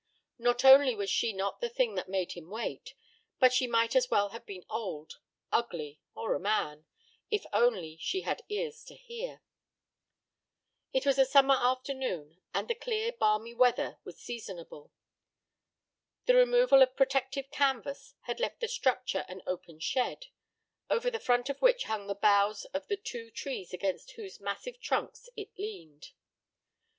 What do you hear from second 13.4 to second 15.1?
weather was seasonable.